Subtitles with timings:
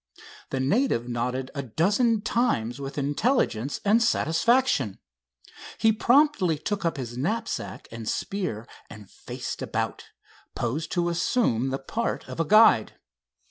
[0.49, 4.97] The native nodded a dozen times with intelligence and satisfaction.
[5.77, 10.05] He promptly took up his knapsack and spear and faced about,
[10.55, 12.93] posed to assume the part of a guide.